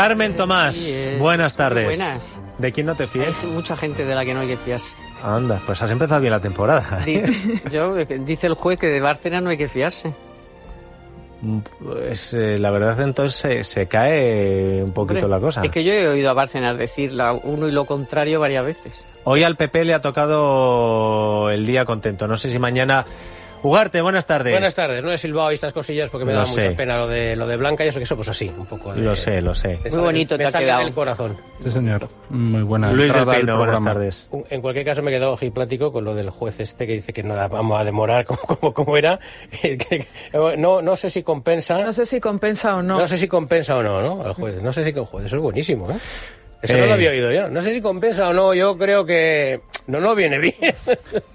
[0.00, 1.84] Carmen Tomás, Sí, eh, buenas tardes.
[1.84, 2.40] Buenas.
[2.56, 3.36] ¿De quién no te fíes?
[3.44, 4.96] Hay mucha gente de la que no hay que fiarse.
[5.22, 7.00] Anda, pues has empezado bien la temporada.
[7.04, 10.14] Dice, yo, dice el juez que de Bárcena no hay que fiarse.
[11.82, 15.62] Pues eh, la verdad entonces se, se cae un poquito Hombre, la cosa.
[15.62, 19.04] Es que yo he oído a Bárcenas decir la uno y lo contrario varias veces.
[19.24, 22.26] Hoy al PP le ha tocado el día contento.
[22.26, 23.04] No sé si mañana...
[23.62, 24.54] Ugarte, buenas tardes.
[24.54, 26.62] Buenas tardes, no he silbado estas cosillas porque me Lo da sé.
[26.64, 28.94] mucha pena lo de lo de Blanca y eso que eso pues así, un poco
[28.94, 29.78] de- Lo sé, lo sé.
[29.82, 30.84] Muy sale- bonito te ha quedado.
[30.84, 31.36] del corazón.
[31.62, 32.08] Sí, señor.
[32.30, 34.28] Muy buena Luis del Pino, buenas tardes.
[34.48, 37.34] En cualquier caso me quedó ojiplático con lo del juez este que dice que no
[37.34, 39.18] vamos a demorar como, como, como era.
[40.56, 41.82] No, no sé si compensa.
[41.82, 42.98] No sé si compensa o no.
[42.98, 44.22] No sé si compensa o no, ¿no?
[44.24, 44.62] Al juez.
[44.62, 45.26] No sé si juez.
[45.26, 45.98] Eso es buenísimo, ¿eh?
[46.62, 46.86] Eso no Eh.
[46.88, 47.48] lo había oído yo.
[47.48, 48.52] No sé si compensa o no.
[48.54, 49.60] Yo creo que
[49.90, 50.54] no, no viene bien.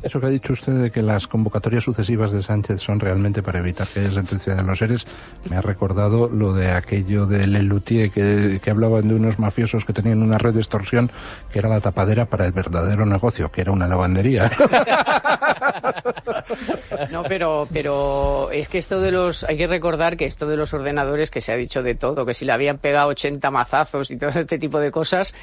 [0.03, 3.59] Eso que ha dicho usted de que las convocatorias sucesivas de Sánchez son realmente para
[3.59, 5.05] evitar que haya sentencia de los seres,
[5.49, 9.93] me ha recordado lo de aquello de Lelutier que, que hablaban de unos mafiosos que
[9.93, 11.11] tenían una red de extorsión
[11.51, 14.51] que era la tapadera para el verdadero negocio, que era una lavandería.
[17.11, 20.73] No, pero, pero es que esto de los, hay que recordar que esto de los
[20.73, 24.17] ordenadores, que se ha dicho de todo, que si le habían pegado 80 mazazos y
[24.17, 25.33] todo este tipo de cosas,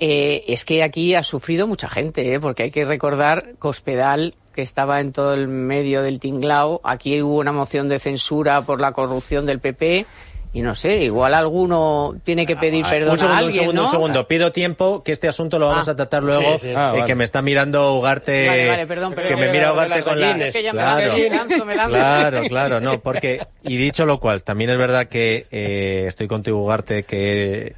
[0.00, 2.40] eh, es que aquí ha sufrido mucha gente, ¿eh?
[2.40, 7.38] porque hay que recordar Cospedal, que estaba en todo el medio del tinglao, aquí hubo
[7.38, 10.06] una moción de censura por la corrupción del PP,
[10.50, 13.52] y no sé, igual alguno tiene que pedir perdón Ah, un segundo, a alguien, un
[13.60, 13.86] segundo, ¿no?
[13.88, 14.26] un segundo.
[14.28, 15.92] Pido tiempo, que este asunto lo vamos Ah.
[15.92, 16.52] a tratar luego.
[16.58, 16.74] Sí, sí.
[16.74, 17.04] Ah, eh, vale.
[17.04, 18.46] Que me está mirando Ugarte.
[18.48, 19.28] Vale, vale, perdón, perdón.
[19.34, 20.26] Que me mira Ugarte con la.
[20.28, 20.48] gallines.
[20.48, 21.00] Es que ya me Claro.
[21.00, 21.94] lanzo, me lanzo, me lanzo.
[21.96, 26.58] Claro, claro, no, porque, y dicho lo cual, también es verdad que eh, estoy contigo,
[26.64, 27.74] Ugarte, que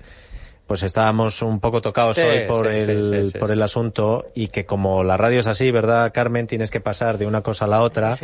[0.70, 3.60] pues estábamos un poco tocados Sí, hoy por, sí, el, sí, sí, sí, por el
[3.60, 6.46] asunto y que como la radio es así, ¿verdad, Carmen?
[6.46, 8.16] Tienes que pasar de una cosa a la otra.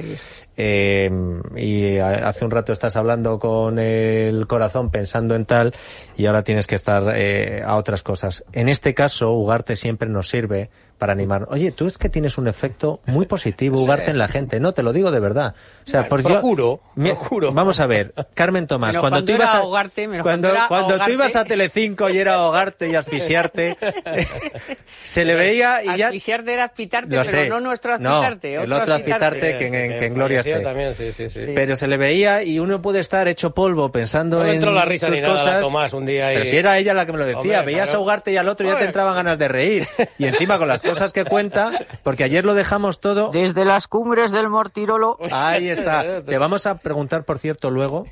[0.57, 1.11] Eh,
[1.57, 5.75] y hace un rato estás hablando con el corazón pensando en tal
[6.17, 8.45] y ahora tienes que estar eh, a otras cosas.
[8.53, 11.47] En este caso, Ugarte siempre nos sirve para animar.
[11.51, 14.61] Oye, tú es que tienes un efecto muy positivo, Ugarte, en la gente.
[14.61, 15.55] No, te lo digo de verdad.
[15.87, 17.53] O sea, Bueno, porque yo- procuro, Mi- procuro.
[17.53, 20.59] Vamos a ver, Carmen Tomás, Menos cuando, cuando tú ibas a ahogarte, menos cuando, cuando
[20.59, 23.77] era cuando tú ibas a Telecinco y era ahogarte y asfixiarte,
[25.03, 27.49] se le veía y ya Asfixiarte era aspitarte, pero sé.
[27.49, 28.55] no nuestro No, aspitarte.
[28.55, 30.61] el otro aspitarte que en, que en gloria esté.
[30.61, 31.41] también, sí, sí, sí.
[31.55, 34.85] Pero se le veía y uno puede estar hecho polvo pensando No en entró la
[34.85, 35.61] risa sus ni nada cosas.
[35.61, 37.85] Tomás un día y- Pero si era ella la que me lo decía, Hombre, veías
[37.87, 37.99] claro.
[38.01, 39.87] ahogarte y al otro ya te entraban ganas de reír.
[40.19, 43.31] Y encima con las cosas que cuenta, porque ayer lo dejamos todo.
[43.31, 45.19] Desde las cumbres del Mortirolo.
[45.33, 46.23] Ahí está.
[46.23, 48.07] Te vamos a preguntar, por cierto, luego.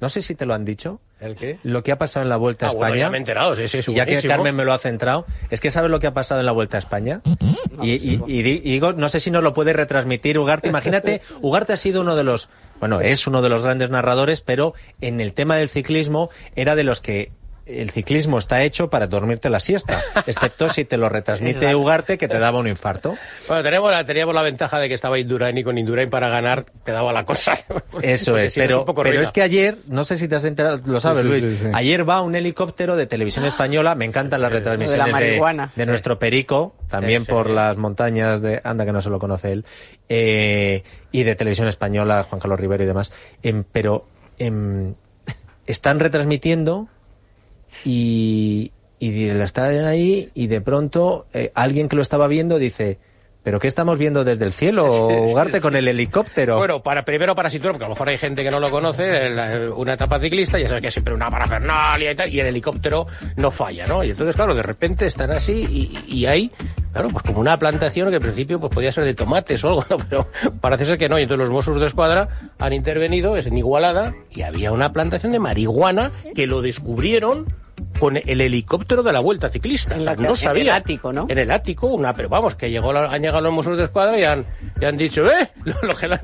[0.00, 1.00] No sé si te lo han dicho.
[1.18, 1.58] ¿El qué?
[1.64, 3.00] Lo que ha pasado en la Vuelta a Ah, bueno, España.
[3.06, 4.22] ya me he enterado, sí, sí, es ya que.
[4.22, 6.76] Carmen me lo ha centrado, es que sabes lo que ha pasado en la Vuelta
[6.76, 7.20] a España.
[7.82, 10.68] Y, y- y digo, no sé si nos lo puede retransmitir Ugarte.
[10.68, 14.74] Imagínate, Ugarte ha sido uno de los, bueno, es uno de los grandes narradores, pero
[15.00, 17.32] en el tema del ciclismo era de los que
[17.68, 22.26] el ciclismo está hecho para dormirte la siesta, excepto si te lo retransmite Ugarte que
[22.26, 23.14] te daba un infarto.
[23.46, 26.64] Bueno, teníamos la, teníamos la ventaja de que estaba Indurain y con Indurain para ganar
[26.84, 27.52] te daba la cosa.
[28.02, 29.22] Eso Porque es, si pero, un poco pero ruina.
[29.22, 31.64] es que ayer, no sé si te has enterado, lo sabes Sí, sí, Luis, sí,
[31.64, 31.70] sí.
[31.74, 36.18] ayer va un helicóptero de televisión española, me encantan las retransmisiones de la de, nuestro
[36.18, 37.32] Perico, también Sí, sí.
[37.32, 39.64] por las montañas de, anda que no se lo conoce él,
[40.08, 43.10] eh, y de televisión española, Juan Carlos Rivero y demás,
[43.42, 44.06] Em, pero
[44.38, 44.94] em,
[45.66, 46.88] están retransmitiendo
[47.84, 52.98] y, y la están ahí y de pronto eh, alguien que lo estaba viendo dice,
[53.48, 56.58] ¿pero qué estamos viendo desde el cielo, Ugarte, con el helicóptero?
[56.58, 59.32] Bueno, para, primero para situar, porque a lo mejor hay gente que no lo conoce,
[59.74, 63.06] una etapa ciclista, ya sabes que es siempre una parafernalia y tal, y el helicóptero
[63.36, 64.04] no falla, ¿no?
[64.04, 65.64] Y entonces, claro, de repente están así
[66.06, 66.52] y, y hay,
[66.92, 69.86] claro, pues como una plantación que al principio pues podía ser de tomates o algo,
[69.88, 69.96] ¿no?
[70.10, 70.26] pero
[70.60, 71.18] parece ser que no.
[71.18, 72.28] Y entonces los Mossos de Escuadra
[72.58, 77.46] han intervenido, es en Igualada, y había una plantación de marihuana que lo descubrieron
[77.98, 79.94] con el helicóptero de la Vuelta Ciclista.
[79.94, 80.62] En O sea, la- no en sabía.
[80.62, 81.26] el ático, ¿no?
[81.28, 84.18] En el ático, una, pero vamos, que llegó la- han llegado los Mossos de Escuadra
[84.18, 84.44] y han,
[84.80, 85.48] y han dicho, ¡eh!
[85.64, 86.16] Lo, lo que no,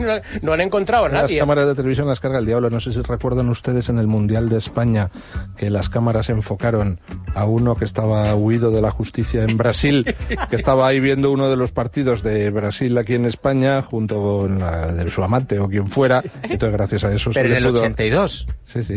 [0.43, 1.39] no han encontrado a Las nadie.
[1.39, 2.71] cámaras de televisión las carga el diablo.
[2.71, 5.11] No sé si recuerdan ustedes en el Mundial de España
[5.57, 6.99] que las cámaras enfocaron
[7.35, 10.05] a uno que estaba huido de la justicia en Brasil,
[10.51, 14.59] que estaba ahí viendo uno de los partidos de Brasil aquí en España junto con
[14.59, 16.23] la de su amante o quien fuera.
[16.43, 18.47] Entonces, gracias a eso se pero en el pudo- 82.
[18.65, 18.95] Sí, sí.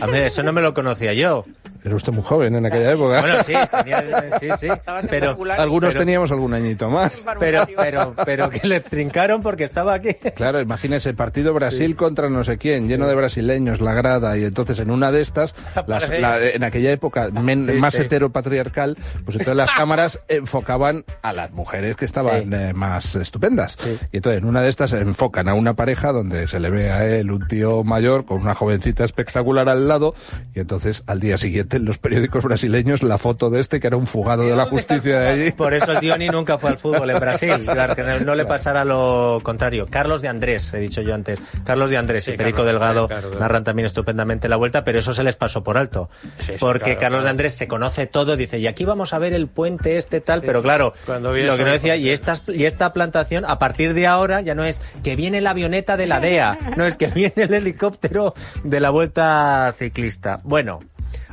[0.00, 1.42] A mí eso no me lo conocía yo.
[1.84, 3.20] Era usted muy joven en aquella época.
[3.20, 4.02] Bueno, sí, tenía-
[4.40, 4.66] sí, sí.
[4.68, 5.30] Estabas en Pero.
[5.56, 7.22] Algunos pero- teníamos algún añito más.
[7.38, 10.14] pero, pero, pero que le trincaron porque estaba aquí.
[10.34, 14.78] Claro, imagínese, partido Brasil contra no sé quién, lleno de brasileños, la grada, y entonces
[14.80, 15.54] en una de estas,
[15.86, 18.02] las- la- en aquella época men- Sí, más sí.
[18.02, 22.54] heteropatriarcal, pues entonces las cámaras enfocaban a las mujeres que estaban Sí.
[22.54, 23.78] eh, más estupendas.
[24.12, 27.06] Y entonces en una de estas enfocan a una pareja donde se le ve a
[27.06, 30.14] él un tío mayor con una jovencita espectacular al lado,
[30.54, 33.96] y entonces al día siguiente en los periódicos brasileños la foto de este que era
[33.96, 35.52] un fugado de la justicia de allí.
[35.52, 38.84] Por eso el Dioni nunca fue al fútbol en Brasil, claro, que no le pasara
[38.84, 39.86] lo contrario.
[39.90, 41.38] Carlos de Andrés, he dicho yo antes.
[41.64, 43.40] Carlos de Andrés Sí, y Perico Carlos Delgado Andrés, claro, claro.
[43.40, 46.08] narran también estupendamente la vuelta, pero eso se les pasó por alto.
[46.38, 47.30] Sí, sí, porque claro, Carlos de.
[47.30, 50.62] Andrés se conoce todo, dice, y aquí vamos a ver el puente este tal, pero
[50.62, 54.40] claro, Cuando lo que no decía, y esta, y esta plantación, a partir de ahora,
[54.40, 57.54] ya no es que viene la avioneta de la DEA, no es que viene el
[57.54, 58.34] helicóptero
[58.64, 60.40] de la vuelta ciclista.
[60.44, 60.80] Bueno,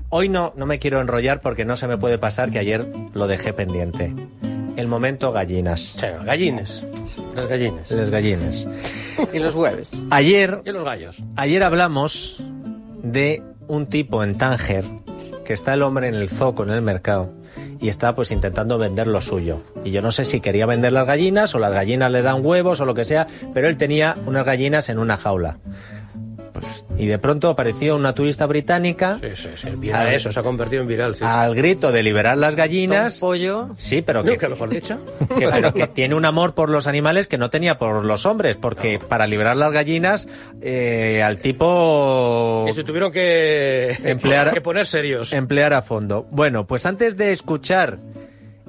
[0.10, 3.28] hoy no, no me quiero enrollar porque no se me puede pasar que ayer lo
[3.28, 4.14] dejé pendiente.
[4.76, 5.98] El momento gallinas.
[6.26, 6.84] Gallines.
[7.34, 7.92] Las gallines.
[7.92, 8.68] Les gallines.
[9.34, 9.92] Y los hueves.
[10.10, 11.24] Ayer, Y los gallos.
[11.38, 12.44] ayer hablamos
[13.02, 14.84] de un tipo en Tánger
[15.46, 17.32] que está el hombre en el zoco, en el mercado,
[17.80, 19.62] y está pues intentando vender lo suyo.
[19.84, 22.82] Y yo no sé si quería vender las gallinas o las gallinas le dan huevos
[22.82, 25.60] o lo que sea, pero él tenía unas gallinas en una jaula.
[26.60, 29.70] Pues, y de pronto apareció una turista británica Sí, sí, sí.
[29.76, 30.14] Viral A ver.
[30.16, 31.14] eso, se ha convertido en viral.
[31.16, 33.20] Sí, al grito de liberar las Un gallinas.
[33.20, 33.70] pollo.
[33.78, 34.98] Sí, pero que, Nunca mejor dicho.
[35.38, 38.56] que, pero que tiene un amor por los animales que no tenía por los hombres,
[38.56, 40.30] porque para liberar las gallinas
[40.62, 45.34] eh, al tipo Que se tuvieron que, Emplear- que poner serios.
[45.34, 46.26] emplear a fondo.
[46.32, 47.98] Bueno, pues antes de escuchar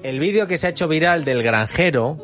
[0.03, 2.19] el vídeo que se ha hecho viral del granjero,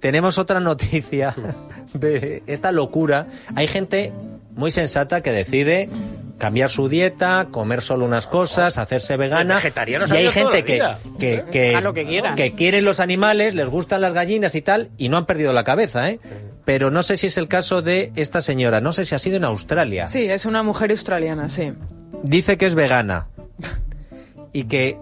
[0.00, 1.34] tenemos otra noticia
[1.94, 3.26] de esta locura.
[3.54, 4.12] Hay gente
[4.58, 5.88] muy sensata que decide
[6.36, 9.58] cambiar su dieta, comer solo unas cosas, hacerse vegana.
[10.10, 10.82] y hay gente que,
[11.18, 12.34] que, que, lo que quieran.
[12.36, 15.64] que quieren los animales, les gustan las gallinas y tal, y no han perdido la
[15.64, 16.20] cabeza, ¿eh?
[16.64, 19.36] Pero no sé si es el caso de esta señora, no sé si ha sido
[19.36, 21.72] en Australia Sí, es una mujer australiana, sí.
[22.22, 23.28] dice que es vegana
[24.52, 24.98] y que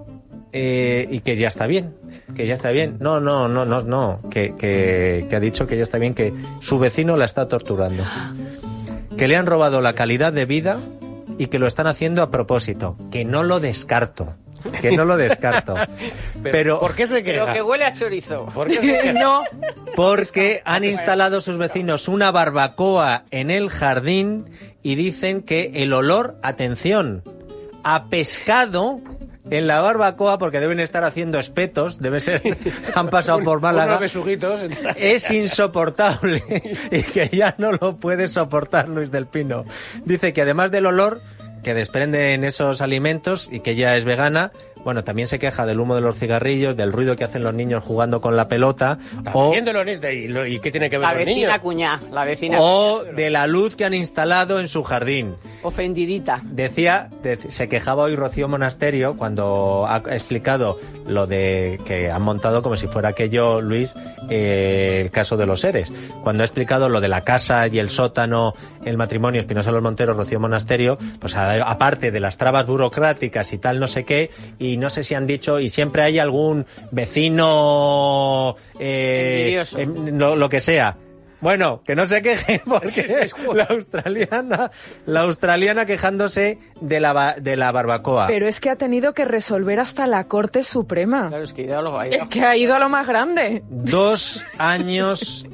[0.53, 1.95] eh, y que ya está bien
[2.35, 5.77] que ya está bien no no no no no que, que, que ha dicho que
[5.77, 8.05] ya está bien que su vecino la está torturando
[9.17, 10.79] que le han robado la calidad de vida
[11.39, 14.35] y que lo están haciendo a propósito que no lo descarto
[14.81, 15.75] que no lo descarto
[16.43, 17.53] pero ¿Por qué se Pero queja?
[17.55, 18.47] que huele a chorizo.
[18.47, 19.13] ¿Por qué se queja?
[19.13, 19.43] no,
[19.95, 24.51] porque han instalado sus vecinos una barbacoa en el jardín
[24.83, 27.23] y dicen que el olor, atención,
[27.85, 29.01] a pescado
[29.51, 32.43] en la barbacoa, porque deben estar haciendo espetos, debe ser,
[32.95, 33.99] han pasado por Málaga,
[34.97, 36.43] es insoportable
[36.91, 39.65] y que ya no lo puede soportar Luis del Pino.
[40.05, 41.21] Dice que además del olor
[41.63, 44.53] que desprenden esos alimentos y que ella es vegana,
[44.87, 47.83] bueno, también se queja del humo de los cigarrillos, del ruido que hacen los niños
[47.83, 49.01] jugando con la pelota
[49.33, 50.05] o, niños.
[50.49, 51.41] ¿Y, y qué tiene que ver La los niños?
[51.49, 55.35] vecina cuñá, la vecina o de la luz que han instalado en su jardín.
[55.65, 56.41] ofendidita.
[56.45, 60.79] Decía, de- se quejaba hoy Rocío Monasterio cuando ha explicado
[61.09, 63.93] lo de que han montado como si fuera aquello, Luis,
[64.31, 65.93] eh, el caso de los seres.
[66.23, 68.55] Cuando ha explicado lo de la casa y el sótano,
[68.87, 73.81] el matrimonio Espinosa Los Monteros, Rocío Monasterio, pues aparte de las trabas burocráticas y tal,
[73.81, 79.65] no sé qué, y no sé si han dicho, y siempre hay algún vecino, eh,
[79.77, 80.97] em, lo, lo que sea.
[81.41, 84.71] Bueno, que no se queje porque la australiana,
[85.05, 88.27] la australiana quejándose de la de la barbacoa.
[88.27, 91.29] pero es que ha tenido que resolver hasta la Corte Suprema.
[91.29, 91.65] Claro, es que.
[91.65, 93.63] Es que ha ido a lo más grande.
[93.69, 95.47] Dos años,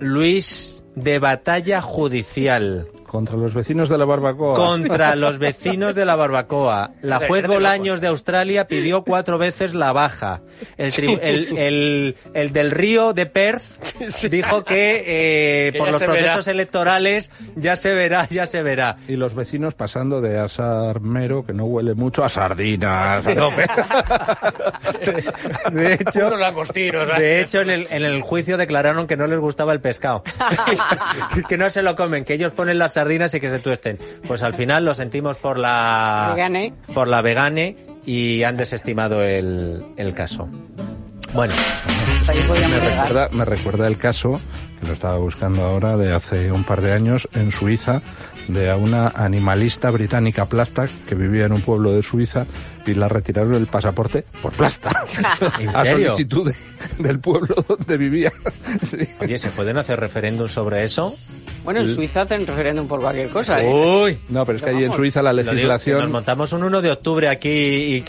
[0.00, 4.54] Luis, de batalla judicial Contra los vecinos de la barbacoa.
[4.54, 6.90] contra los vecinos de la barbacoa.
[7.00, 10.42] La De- juez de Bolaños de Australia pidió cuatro veces la baja.
[10.76, 13.62] El, tri- el, el- el del río de Perth
[14.30, 18.96] dijo que, eh, Que por los procesos electorales ya se verá, ya se verá.
[19.08, 23.26] Y los vecinos pasando de asar mero, que no huele mucho, a sardinas.
[23.26, 23.66] a tope.
[25.72, 27.08] De hecho, Unos langostinos.
[27.10, 27.20] ¿eh?
[27.20, 30.22] de hecho en, el, en el juicio declararon que no les gustaba el pescado.
[31.48, 33.96] que no se lo comen, que ellos ponen las sardinas y que se tuesten.
[34.26, 36.72] Pues al final lo sentimos por la Vegane.
[36.92, 40.48] por la vegane y han desestimado el, el caso.
[41.32, 41.54] Bueno,
[42.26, 44.40] recuerda, me recuerda el caso,
[44.80, 48.00] que lo estaba buscando ahora, de hace un par de años en Suiza,
[48.48, 52.46] de a una animalista británica plasta que vivía en un pueblo de Suiza
[52.86, 54.90] y la retiraron el pasaporte por plasta.
[55.60, 56.12] ¿En a serio?
[56.12, 58.32] solicitud de- del pueblo donde vivía.
[58.82, 58.98] Sí.
[59.20, 61.14] oye, ¿se pueden hacer referéndum sobre eso?
[61.64, 63.60] Bueno, en Suiza hacen referéndum por cualquier cosa.
[63.60, 63.66] ¿eh?
[63.68, 66.10] Uy, No, pero es que allí en Suiza la lo digo, nos legislación...
[66.10, 67.48] montamos un 1 de octubre aquí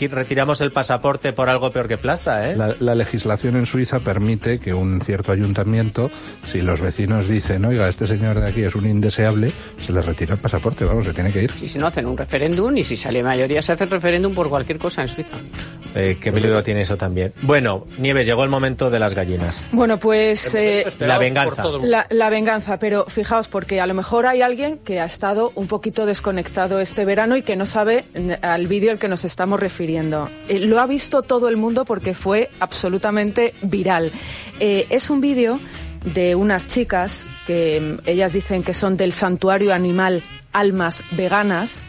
[0.00, 2.56] y retiramos el pasaporte por algo peor que plasta, ¿eh?
[2.56, 6.10] La, la legislación en Suiza permite que un cierto ayuntamiento,
[6.46, 9.52] si los vecinos dicen, oiga, este señor de aquí es un indeseable,
[9.84, 11.52] se le retira el pasaporte, vamos, se tiene que ir.
[11.62, 14.48] Y si no hacen un referéndum y si sale mayoría se hace el referéndum por
[14.48, 15.36] cualquier cosa en Suiza.
[15.96, 17.32] Eh, qué peligro tiene eso también.
[17.42, 19.66] Bueno, Nieves, llegó el momento de las gallinas.
[19.72, 21.64] Bueno, pues eh, La venganza.
[21.82, 25.66] la, la venganza, pero fijaos, porque a lo mejor hay alguien que ha estado un
[25.66, 28.04] poquito desconectado este verano y que no sabe
[28.42, 30.28] al vídeo al que nos estamos refiriendo.
[30.48, 34.12] Eh, lo ha visto todo el mundo porque fue absolutamente viral.
[34.60, 35.58] Eh, es un vídeo
[36.04, 41.80] de unas chicas que mm, ellas dicen que son del santuario animal Almas Veganas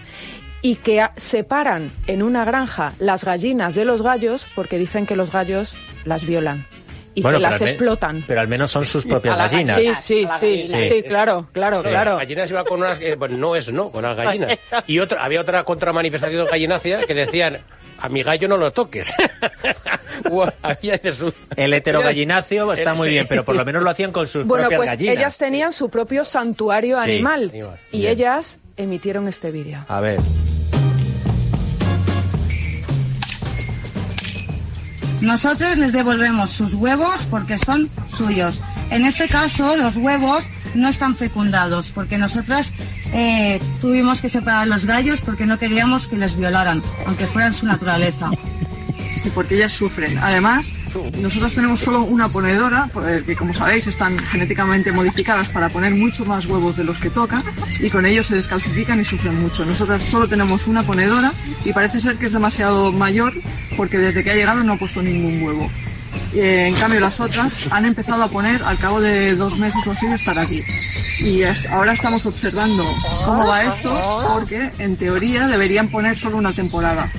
[0.61, 5.31] y que separan en una granja las gallinas de los gallos porque dicen que los
[5.31, 5.73] gallos
[6.05, 6.65] las violan
[7.13, 8.23] y Bueno, que las explotan.
[8.25, 9.77] Pero al menos son sus propias gallinas.
[9.77, 12.11] Sí, sí, sí, sí, claro, claro, Sí, claro.
[12.11, 13.01] Las gallinas iban con unas.
[13.01, 14.57] eh, bueno, no es no, con las gallinas.
[14.87, 17.59] Y otra, había otra contramanifestación gallinacia que decían:
[17.99, 19.13] a mi gallo no lo toques.
[21.55, 23.11] El heterogallinacio está muy Sí.
[23.13, 25.17] bien, pero por lo menos lo hacían con sus Bueno, propias pues gallinas.
[25.17, 27.79] ellas tenían su propio santuario Sí, animal animal.
[27.91, 28.11] y Bien.
[28.13, 29.83] ellas emitieron este vídeo.
[29.87, 30.19] A ver.
[35.21, 38.61] Nosotros les devolvemos sus huevos porque son suyos.
[38.89, 42.73] En este caso, los huevos no están fecundados porque nosotras
[43.13, 47.67] eh, tuvimos que separar los gallos porque no queríamos que les violaran, aunque fueran su
[47.67, 48.31] naturaleza.
[49.23, 50.17] Y porque ellas sufren.
[50.19, 50.65] Además,
[51.19, 56.25] nosotros tenemos solo una ponedora, eh, que como sabéis están genéticamente modificadas para poner mucho
[56.25, 57.41] más huevos de los que toca
[57.79, 59.65] y con ellos se descalcifican y sufren mucho.
[59.65, 61.31] Nosotras solo tenemos una ponedora
[61.63, 63.33] y parece ser que es demasiado mayor
[63.77, 65.69] porque desde que ha llegado no ha puesto ningún huevo.
[66.33, 69.91] Eh, en cambio las otras han empezado a poner al cabo de dos meses o
[69.91, 70.61] así de estar aquí.
[71.23, 72.83] Y ahora estamos observando
[73.25, 73.91] cómo va esto
[74.33, 77.11] porque en teoría deberían poner solo una temporada.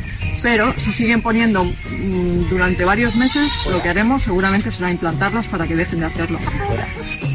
[0.42, 5.66] Pero si siguen poniendo mm, durante varios meses, lo que haremos seguramente será implantarlas para
[5.66, 6.38] que dejen de hacerlo.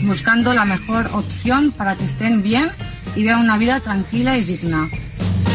[0.04, 2.70] buscando la mejor opción para que estén bien
[3.16, 4.78] y vean una vida tranquila y digna.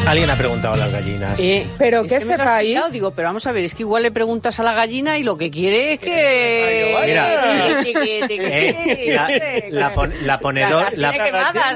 [0.07, 1.39] Alguien ha preguntado a las gallinas.
[1.39, 4.59] Eh, Pero es que sepáis- Digo, pero vamos a ver, es que igual le preguntas
[4.59, 6.97] a la gallina y lo que quiere es que...
[7.07, 7.83] Mira.
[7.83, 9.29] Tiqui, Eh, la,
[9.71, 10.41] la, pon- la
[10.97, 11.12] la-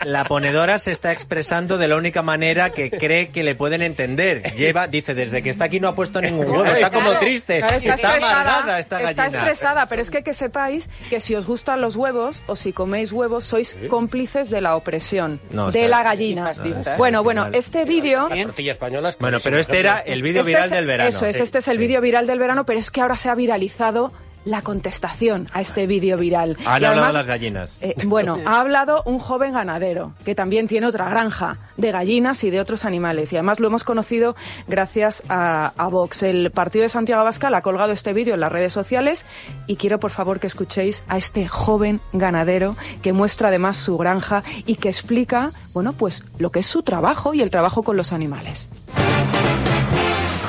[0.04, 4.42] la ponedora se está expresando de la única manera que cree que le pueden entender.
[4.54, 7.76] Lleva, dice, desde que está aquí no ha puesto ningún huevo, está como triste, claro,
[7.76, 9.38] está, amargada esta está gallina.
[9.40, 13.12] estresada, pero es que que sepáis que si os gustan los huevos o si coméis
[13.12, 16.44] huevos sois cómplices de la opresión No, o de sea, la gallina.
[16.54, 16.98] fascistas.
[16.98, 21.08] bueno, bueno, este vídeo Bueno, pero este era el vídeo Este viral es- del verano.
[21.08, 21.42] Eso es, Sí.
[21.42, 24.12] este es el vídeo viral del verano, pero es que ahora se ha viralizado
[24.44, 26.56] la contestación a este vídeo viral.
[26.60, 27.78] Han Y hablado además, las gallinas.
[27.80, 32.50] eh, bueno, ha hablado un joven ganadero que también tiene otra granja de gallinas y
[32.50, 33.32] de otros animales.
[33.32, 34.36] Y además lo hemos conocido
[34.68, 36.22] gracias a, a Vox.
[36.22, 39.26] El partido de Santiago Abascal ha colgado este vídeo en las redes sociales
[39.66, 44.42] y quiero por favor que escuchéis a este joven ganadero que muestra además su granja
[44.66, 48.12] y que explica, bueno, pues lo que es su trabajo y el trabajo con los
[48.12, 48.68] animales.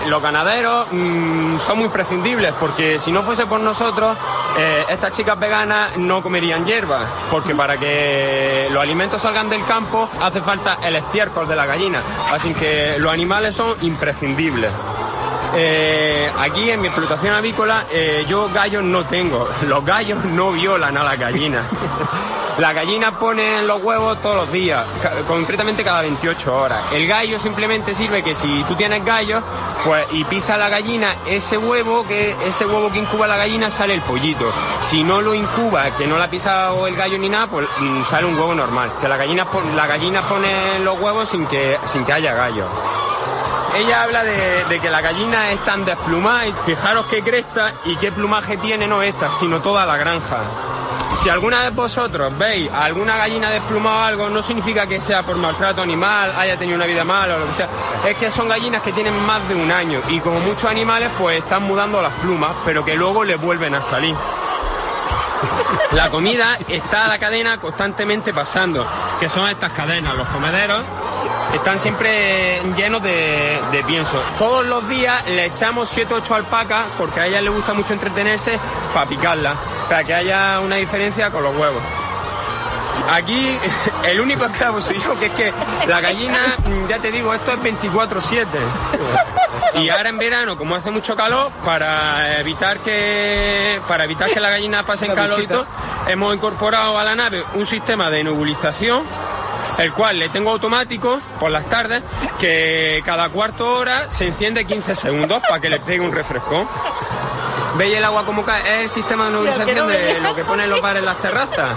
[0.07, 4.15] Los ganaderos mm, son muy prescindibles porque si no fuese por nosotros,
[4.57, 10.07] eh, estas chicas veganas no comerían hierba, porque para que los alimentos salgan del campo
[10.21, 14.74] hace falta el estiércol de la gallina, así que los animales son imprescindibles.
[15.57, 20.97] Eh, aquí en mi explotación avícola eh, yo gallos no tengo, los gallos no violan
[20.97, 21.65] a las gallinas.
[22.57, 24.85] Las gallinas ponen los huevos todos los días,
[25.27, 26.81] concretamente cada 28 horas.
[26.93, 29.43] El gallo simplemente sirve que si tú tienes gallos,
[29.83, 33.93] pues y pisa la gallina, ese huevo que ese huevo que incuba la gallina sale
[33.93, 34.50] el pollito.
[34.83, 38.03] Si no lo incuba, que no la ha pisado el gallo ni nada, pues mm,
[38.03, 38.89] sale un huevo normal.
[39.01, 39.45] Que la gallina
[39.75, 42.69] la gallina pone los huevos sin que sin que haya gallos.
[43.77, 48.10] Ella habla de, que la gallina es tan desplumada y fijaros qué cresta y qué
[48.10, 50.38] plumaje tiene no esta, sino toda la granja.
[51.22, 55.24] Si alguna de vosotros veis a alguna gallina desplumada o algo, no significa que sea
[55.24, 57.67] por maltrato animal, haya tenido una vida mala o lo que sea.
[58.08, 61.39] Es que son gallinas que tienen más de un año y como muchos animales pues
[61.39, 64.15] están mudando las plumas, pero que luego le vuelven a salir.
[65.91, 68.88] La comida está a la cadena constantemente pasando,
[69.20, 70.82] que son estas cadenas, los comederos,
[71.55, 74.21] están siempre llenos de, de pienso.
[74.38, 77.93] Todos los días le echamos 7 o 8 alpacas, porque a ellas les gusta mucho
[77.93, 78.59] entretenerse,
[78.93, 79.55] para picarlas,
[79.89, 81.81] para que haya una diferencia con los huevos.
[83.09, 83.57] Aquí
[84.05, 85.53] el único esclavo soy yo, que es que
[85.88, 86.39] la gallina,
[86.89, 88.45] ya te digo, esto es 24-7.
[89.75, 94.50] Y ahora en verano, como hace mucho calor, para evitar que para evitar que la
[94.50, 95.65] gallina pase en calor y todo,
[96.07, 99.03] hemos incorporado a la nave un sistema de nebulización,
[99.77, 102.01] el cual le tengo automático por las tardes,
[102.39, 106.67] que cada cuarto hora se enciende 15 segundos para que le pegue un refrescón.
[107.77, 108.62] ¿Veis el agua como cae?
[108.62, 111.75] Es el sistema de nebulización de lo que ponen los bares en las terrazas.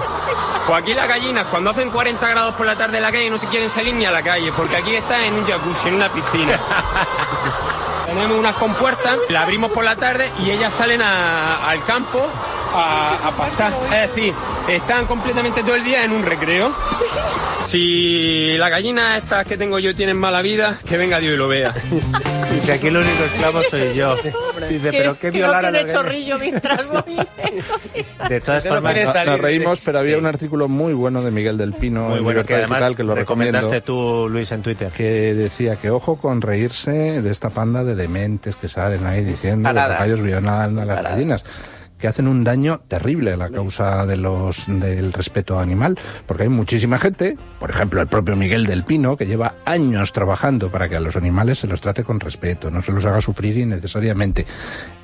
[0.67, 3.38] Pues aquí las gallinas, cuando hacen 40 grados por la tarde en la calle, no
[3.38, 6.09] se quieren salir ni a la calle, porque aquí están en un jacuzzi, en una
[6.12, 6.59] piscina.
[8.07, 12.26] Tenemos unas compuertas, la abrimos por la tarde y ellas salen a- al campo
[12.75, 13.73] a, a pastar.
[13.93, 14.33] Es decir,
[14.68, 16.75] están completamente todo el día en un recreo.
[17.66, 21.48] Si las gallinas estas que tengo yo tienen mala vida, que venga Dios y lo
[21.48, 21.75] vea.
[22.50, 24.16] Dice, aquí el único esclavo soy yo.
[24.70, 27.02] Dice, pero qué violar a no los chorrillo mientras voy.
[28.30, 30.20] De todas Que no formas, quiere Nos- reímos, pero había Sí.
[30.20, 33.04] un artículo muy bueno de Miguel del Pino muy en bueno, que además Digital, que
[33.04, 34.90] lo recomendaste tú, Luis, en Twitter.
[34.90, 39.70] que decía que ojo con reírse de esta panda de dementes que salen ahí diciendo
[39.70, 39.88] nada.
[39.88, 41.44] los gallos violan a las gallinas
[41.99, 46.49] que hacen un daño terrible a la causa de los del respeto animal, porque hay
[46.49, 50.97] muchísima gente, por ejemplo el propio Miguel del Pino, que lleva años trabajando para que
[50.97, 54.47] a los animales se los trate con respeto, no se los haga sufrir innecesariamente.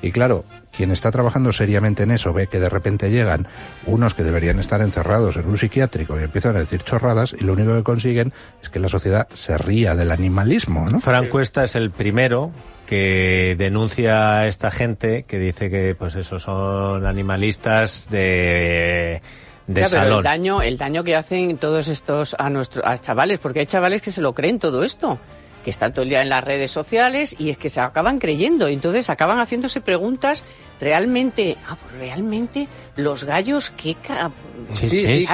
[0.01, 3.47] Y claro, quien está trabajando seriamente en eso ve que de repente llegan
[3.85, 7.53] unos que deberían estar encerrados en un psiquiátrico y empiezan a decir chorradas y lo
[7.53, 10.99] único que consiguen es que la sociedad se ría del animalismo, ¿no?
[10.99, 12.51] Fran Cuesta es el primero
[12.85, 19.21] que denuncia a esta gente que dice que pues eso son animalistas de
[19.67, 20.17] de Ya, pero salón.
[20.19, 24.01] el daño, el daño que hacen todos estos a nuestros a chavales, porque hay chavales
[24.01, 25.17] que se lo creen todo esto,
[25.63, 28.67] que están todo el día en las redes sociales y es que se acaban creyendo,
[28.67, 30.43] entonces acaban haciéndose preguntas
[30.79, 34.31] realmente, ah, pues realmente los gallos qué ca-
[34.69, 35.27] Sí, Sí, sí,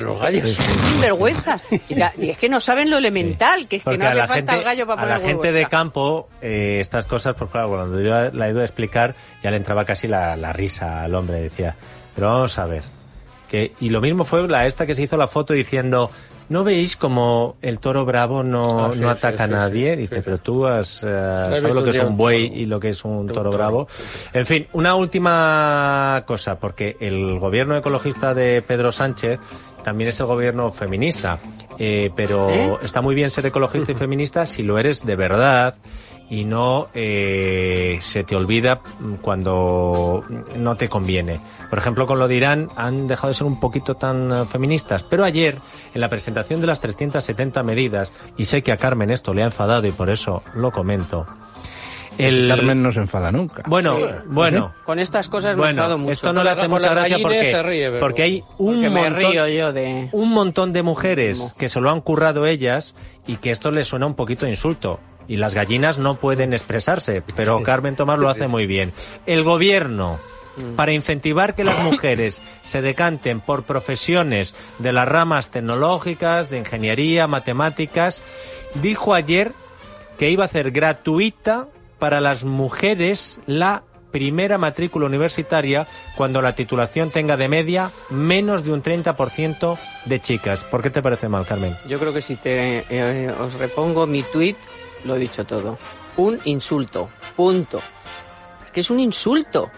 [0.00, 0.50] los gallos.
[0.50, 1.58] Sin vergüenza.
[1.88, 4.54] Y, es que no saben lo elemental, que es que no hace la falta gente,
[4.58, 5.60] el gallo para a la poner gente huevos.
[5.60, 9.50] de campo eh, estas cosas, pues claro, cuando yo la he ido a explicar, ya
[9.50, 11.74] le entraba casi la, la risa al hombre, decía,
[12.14, 12.82] pero vamos a ver,
[13.48, 16.10] que y lo mismo fue la esta que se hizo la foto diciendo,
[16.48, 19.96] ¿no veis como el toro bravo no, Ah, sí, no ataca sí, a nadie?
[19.96, 20.22] Dice, sí.
[20.24, 23.12] pero tú has, eh, sabes lo que es un buey y lo que es un
[23.12, 23.56] Un toro toro.
[23.56, 23.88] bravo.
[24.32, 29.38] En fin, una última cosa, porque el gobierno ecologista de Pedro Sánchez
[29.82, 31.38] también es el gobierno feminista,
[31.78, 32.76] eh, pero ¿Eh?
[32.82, 35.74] está muy bien ser ecologista y feminista si lo eres de verdad
[36.28, 38.80] y no eh, se te olvida
[39.22, 40.24] cuando
[40.56, 41.40] no te conviene.
[41.70, 45.02] Por ejemplo, con lo de Irán han dejado de ser un poquito tan eh, feministas,
[45.02, 45.56] pero ayer
[45.94, 49.46] en la presentación de las 370 medidas, y sé que a Carmen esto le ha
[49.46, 51.26] enfadado y por eso lo comento,
[52.18, 52.48] el...
[52.48, 53.62] Carmen no se enfada nunca.
[53.66, 53.96] Bueno,
[54.30, 54.72] bueno.
[54.84, 56.12] Con estas cosas me he Bueno, enfado mucho.
[56.12, 59.14] esto no le hace mucha gracia porque, se ríe, pero- porque hay un Porque montón,
[59.16, 60.08] río yo de...
[60.12, 62.94] un montón de mujeres que se lo han currado ellas
[63.26, 64.98] y que esto les suena un poquito insulto.
[65.28, 68.92] Y las gallinas no pueden expresarse, pero Carmen Tomás lo hace muy bien.
[69.26, 70.20] El gobierno,
[70.76, 77.26] para incentivar que las mujeres se decanten por profesiones de las ramas tecnológicas, de ingeniería,
[77.26, 78.22] matemáticas,
[78.74, 79.52] dijo ayer
[80.18, 85.86] que iba a hacer gratuita para las mujeres la primera matrícula universitaria
[86.16, 90.64] cuando la titulación tenga de media menos de un 30% de chicas.
[90.64, 91.76] ¿Por qué te parece mal, Carmen?
[91.86, 94.56] Yo creo que si te eh, os repongo mi tuit,
[95.04, 95.78] lo he dicho todo.
[96.16, 97.10] Un insulto.
[97.36, 97.80] Punto.
[98.64, 99.70] Es que es un insulto.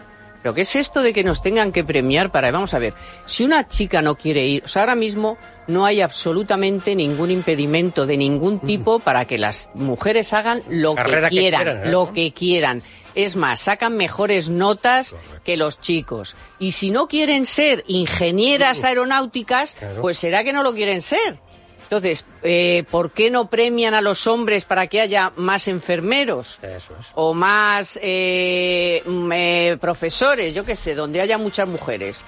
[0.42, 2.50] ¿Pero qué es esto de que nos tengan que premiar para...
[2.50, 2.94] Vamos a ver,
[3.26, 4.64] si una chica no quiere ir...
[4.64, 9.68] O sea, ahora mismo no hay absolutamente ningún impedimento de ningún tipo para que las
[9.74, 11.90] mujeres hagan lo que Carrera que quieran, quieran, ¿eh?
[11.90, 12.82] lo que quieran.
[13.14, 16.36] Es más, sacan mejores notas que los chicos.
[16.60, 21.40] Y si no quieren ser ingenieras aeronáuticas, pues será que no lo quieren ser.
[21.88, 26.58] Entonces, eh, ¿por qué no premian a los hombres para que haya más enfermeros?
[26.60, 27.06] Eso es.
[27.14, 32.22] O más eh, mm, eh, profesores, yo qué sé, donde haya muchas mujeres.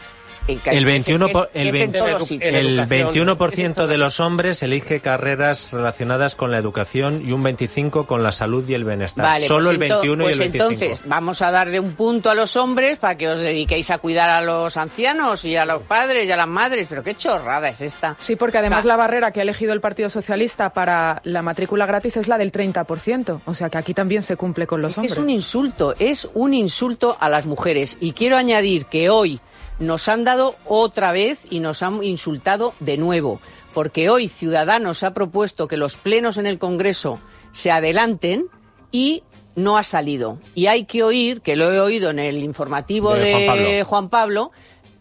[0.52, 2.28] El que es- 21, que por- es- el que es en 20 todos los el
[2.28, 2.54] sitios.
[2.54, 2.88] El educación.
[2.88, 8.32] 21% de los hombres elige carreras relacionadas con la educación y un 25% con la
[8.32, 9.24] salud y el bienestar.
[9.24, 10.72] Vale, Solo pues el ento- 21 pues y el 25%.
[10.84, 14.30] entonces vamos a darle un punto a los hombres para que os dediquéis a cuidar
[14.30, 16.86] a los ancianos y a los padres y a las madres.
[16.88, 18.16] Pero qué chorrada es esta.
[18.18, 18.88] Sí, porque además Va.
[18.88, 22.52] la barrera que ha elegido el Partido Socialista para la matrícula gratis es la del
[22.52, 23.40] 30%.
[23.46, 25.12] O sea que aquí también se cumple con los Es hombres.
[25.12, 27.96] es un insulto, es un insulto a las mujeres.
[28.00, 29.40] Y quiero añadir que hoy
[29.80, 33.40] nos han dado otra vez y nos han insultado de nuevo.
[33.74, 37.18] Porque hoy Ciudadanos ha propuesto que los plenos en el Congreso
[37.52, 38.46] se adelanten
[38.92, 39.24] y
[39.56, 40.38] no ha salido.
[40.54, 43.84] Y hay que oír, que lo he oído en el informativo De de, Juan Pablo.
[43.84, 44.52] Juan Pablo,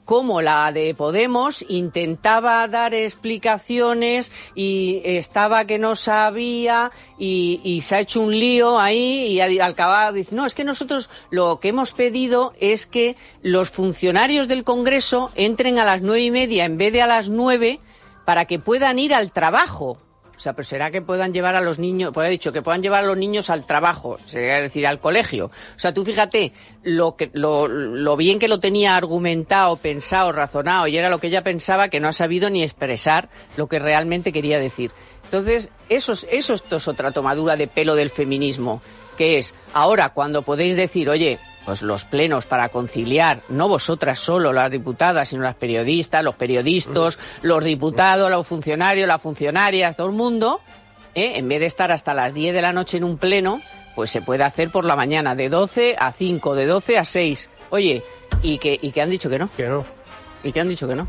[0.09, 7.93] cómo la de Podemos intentaba dar explicaciones y estaba que no sabía y, y se
[7.93, 11.59] ha hecho un lío ahí y al al acabar dice, no, es que nosotros lo
[11.59, 16.65] que hemos pedido es que los funcionarios del Congreso entren a las nueve y media
[16.65, 17.79] en vez de a las nueve
[18.25, 19.99] para que puedan ir al trabajo.
[20.39, 22.81] O sea, pero será que puedan llevar a los niños, pues he dicho, que puedan
[22.81, 25.47] llevar a los niños al trabajo, sería decir, al colegio.
[25.47, 30.87] O sea, tú fíjate lo, que, lo, lo bien que lo tenía argumentado, pensado, razonado,
[30.87, 34.31] y era lo que ella pensaba que no ha sabido ni expresar lo que realmente
[34.31, 34.91] quería decir.
[35.25, 38.81] Entonces, eso, es- eso es otra tomadura de pelo del feminismo,
[39.17, 41.37] que es, ahora cuando podéis decir, oye,
[41.69, 47.19] pues los plenos para conciliar, no vosotras solo, las diputadas, sino las periodistas, los periodistas,
[47.43, 50.61] los diputados, los funcionarios, las funcionarias, todo el mundo,
[51.13, 51.33] ¿eh?
[51.35, 53.61] en vez de estar hasta las 10 de la noche en un pleno,
[53.93, 57.49] pues se puede hacer por la mañana, de 12 a 5, de 12 a 6.
[57.69, 58.01] Oye,
[58.41, 59.47] y que, y que han dicho que no.
[59.55, 59.85] Que no.
[60.43, 61.07] Y que han dicho que no.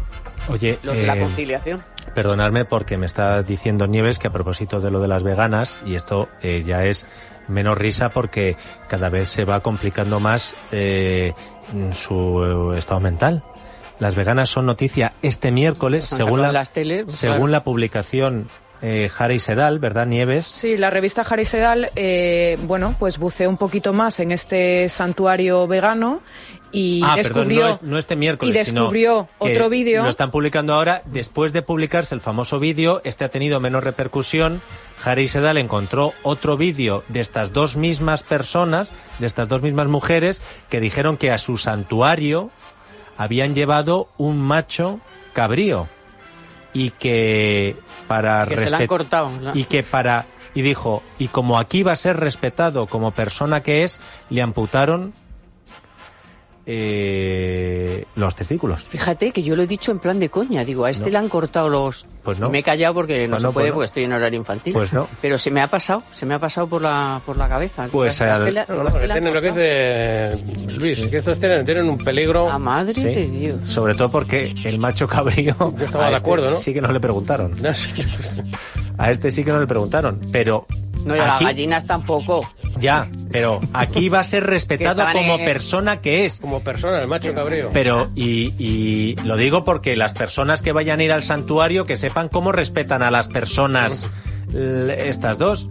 [0.50, 1.80] Oye, Los de la eh, conciliación.
[2.14, 5.94] Perdonadme porque me está diciendo Nieves que a propósito de lo de las veganas, y
[5.94, 7.06] esto eh, ya es
[7.50, 8.56] menos risa porque
[8.88, 11.32] cada vez se va complicando más eh,
[11.92, 13.44] su estado mental.
[13.98, 17.52] Las veganas son noticia este miércoles, según la, las teles, pues según claro.
[17.52, 18.48] la publicación
[18.82, 20.46] eh, Jara y Sedal, ¿verdad, Nieves?
[20.46, 25.66] Sí, la revista Harry Sedal, eh, bueno, pues buceó un poquito más en este santuario
[25.66, 26.22] vegano
[26.72, 30.02] y ah, descubrió perdón, no, es, no este miércoles, y descubrió sino otro vídeo.
[30.02, 31.02] Lo están publicando ahora.
[31.04, 34.62] Después de publicarse el famoso vídeo, este ha tenido menos repercusión.
[35.04, 40.42] Harry Sedal encontró otro vídeo de estas dos mismas personas, de estas dos mismas mujeres,
[40.68, 42.50] que dijeron que a su santuario
[43.16, 45.00] habían llevado un macho
[45.32, 45.88] cabrío
[46.72, 49.30] y que para Que se la han respet- cortado.
[49.40, 53.62] la- y que para y dijo y como aquí va a ser respetado como persona
[53.62, 55.12] que es le amputaron
[56.72, 60.64] eh, los testículos Fíjate que yo lo he dicho en plan de coña.
[60.64, 61.10] Digo, a este No.
[61.10, 62.06] le han cortado los...
[62.22, 62.50] Pues no.
[62.50, 63.74] Me he callado porque no Pues se puede pues no.
[63.74, 64.72] porque estoy en horario infantil.
[64.72, 65.08] Pues no.
[65.22, 67.88] Pero se me ha pasado, se me ha pasado por la, por la cabeza.
[67.90, 71.98] Pues a al- este este que tienen lo que Luis, que estos tienen, tienen un
[71.98, 72.50] peligro.
[72.50, 73.04] A madre Sí.
[73.04, 73.56] de Dios.
[73.70, 76.56] sobre todo porque el macho cabrío Yo estaba de este acuerdo, ¿no?
[76.56, 77.90] sí que no le preguntaron sé.
[78.98, 80.66] a este sí que no le preguntaron pero
[81.04, 82.40] No, y a las aquí gallinas tampoco.
[82.78, 86.98] ya pero aquí va a ser respetado Que como en- persona que es Como persona,
[87.00, 87.70] el macho cabrío.
[87.72, 91.96] Pero, y, y lo digo porque las personas que vayan a ir al santuario, que
[91.96, 94.10] sepan cómo respetan a las personas
[94.52, 95.68] l- estas dos.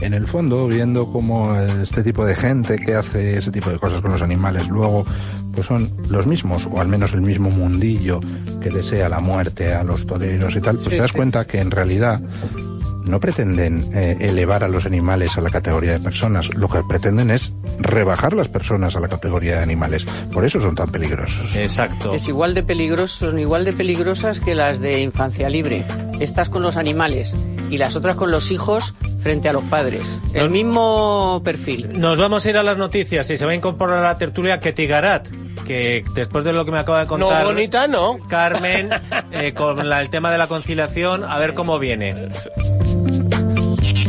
[0.00, 4.00] En el fondo, viendo cómo este tipo de gente que hace ese tipo de cosas
[4.00, 5.04] con los animales luego
[5.54, 8.20] pues son los mismos, o al menos el mismo mundillo
[8.62, 11.16] que desea la muerte a los toreros y tal, pues Sí, te das sí.
[11.16, 12.20] cuenta que en realidad
[13.08, 17.30] no pretenden eh, elevar a los animales a la categoría de personas, lo que pretenden
[17.30, 20.04] es rebajar las personas a la categoría de animales.
[20.32, 21.56] Por eso son tan peligrosos.
[21.56, 22.14] Exacto.
[22.14, 25.84] Es igual de peligrosos, son igual de peligrosas que las de infancia libre.
[26.20, 27.34] Estas con los animales
[27.70, 30.20] y las otras con los hijos frente a los padres.
[30.34, 31.98] El No- mismo perfil.
[32.00, 34.58] Nos vamos a ir a las noticias y se va a incorporar a la tertulia
[34.58, 35.26] Garat,
[35.66, 38.18] que después de lo que me acaba de No, contar bonita, no.
[38.28, 38.90] Carmen,
[39.32, 42.14] eh, con la- el tema de la conciliación, a ver cómo viene.